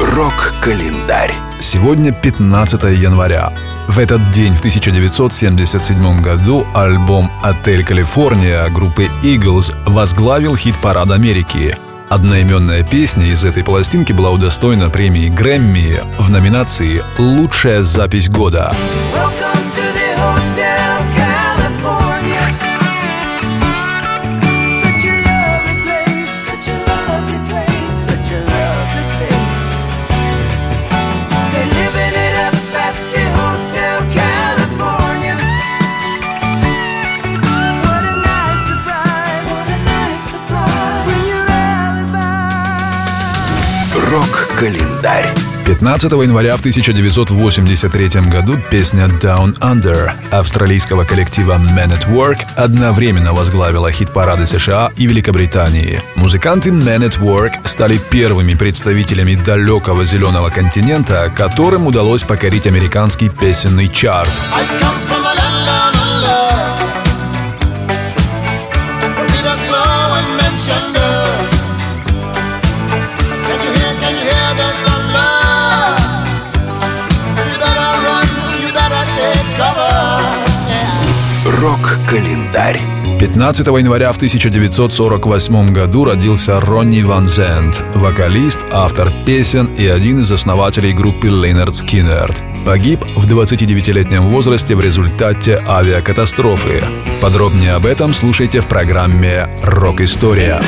Рок-календарь. 0.00 1.34
Сегодня 1.58 2.12
15 2.12 2.82
января. 2.98 3.52
В 3.88 3.98
этот 3.98 4.30
день, 4.30 4.54
в 4.54 4.58
1977 4.58 6.20
году, 6.20 6.66
альбом 6.74 7.30
«Отель 7.42 7.82
Калифорния» 7.82 8.68
группы 8.68 9.08
Eagles 9.22 9.74
возглавил 9.86 10.54
хит-парад 10.54 11.10
Америки. 11.10 11.76
Одноименная 12.10 12.82
песня 12.82 13.26
из 13.26 13.44
этой 13.44 13.64
пластинки 13.64 14.12
была 14.12 14.30
удостоена 14.30 14.90
премии 14.90 15.28
Грэмми 15.28 16.02
в 16.18 16.30
номинации 16.30 17.02
«Лучшая 17.16 17.82
запись 17.82 18.28
года». 18.28 18.74
Welcome 19.14 19.55
alibi. 44.56 44.86
Рок-календарь. 45.06 45.26
15 45.66 46.12
января 46.12 46.56
в 46.56 46.60
1983 46.60 48.08
году 48.30 48.56
песня 48.70 49.06
Down 49.06 49.58
Under 49.58 50.10
австралийского 50.30 51.04
коллектива 51.04 51.56
Men 51.56 51.92
at 51.92 52.08
Work 52.08 52.38
одновременно 52.56 53.32
возглавила 53.32 53.90
хит-парады 53.90 54.46
США 54.46 54.90
и 54.96 55.06
Великобритании. 55.06 56.00
Музыканты 56.14 56.70
Men 56.70 57.08
at 57.08 57.18
Work 57.20 57.66
стали 57.66 57.98
первыми 58.10 58.54
представителями 58.54 59.34
далекого 59.34 60.04
зеленого 60.04 60.50
континента, 60.50 61.32
которым 61.36 61.86
удалось 61.86 62.22
покорить 62.22 62.66
американский 62.66 63.28
песенный 63.28 63.88
чарт. 63.88 64.30
I 64.54 64.64
come 64.80 64.94
from 65.08 65.25
Рок-календарь. 81.66 82.80
15 83.18 83.66
января 83.66 84.12
в 84.12 84.16
1948 84.18 85.72
году 85.72 86.04
родился 86.04 86.60
Ронни 86.60 87.02
Ван 87.02 87.26
Зент, 87.26 87.84
вокалист, 87.92 88.60
автор 88.70 89.10
песен 89.24 89.74
и 89.76 89.84
один 89.84 90.20
из 90.20 90.30
основателей 90.30 90.92
группы 90.92 91.28
Лейнард 91.28 91.74
Скиннерд. 91.74 92.40
Погиб 92.64 93.04
в 93.16 93.26
29-летнем 93.26 94.28
возрасте 94.28 94.76
в 94.76 94.80
результате 94.80 95.60
авиакатастрофы. 95.66 96.84
Подробнее 97.20 97.72
об 97.72 97.84
этом 97.84 98.14
слушайте 98.14 98.60
в 98.60 98.66
программе 98.66 99.48
«Рок-история». 99.60 100.60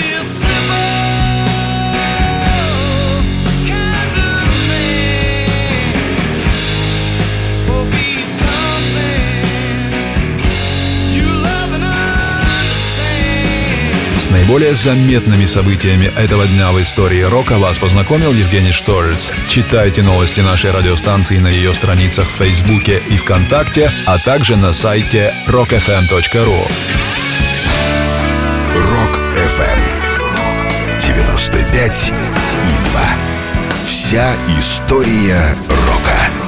Наиболее 14.30 14.74
заметными 14.74 15.46
событиями 15.46 16.12
этого 16.16 16.46
дня 16.46 16.70
в 16.72 16.80
истории 16.82 17.22
рока 17.22 17.58
вас 17.58 17.78
познакомил 17.78 18.32
Евгений 18.32 18.72
Штольц. 18.72 19.30
Читайте 19.48 20.02
новости 20.02 20.40
нашей 20.40 20.70
радиостанции 20.70 21.38
на 21.38 21.48
ее 21.48 21.72
страницах 21.72 22.26
в 22.28 22.36
Фейсбуке 22.36 23.00
и 23.08 23.16
ВКонтакте, 23.16 23.90
а 24.06 24.18
также 24.18 24.56
на 24.56 24.74
сайте 24.74 25.32
rockfm.ru. 25.46 26.70
Rock 28.74 29.35
FM. 29.35 29.80
95 31.06 32.12
и 32.12 32.90
2. 32.90 33.00
Вся 33.86 34.34
история 34.58 35.56
рока. 35.68 36.47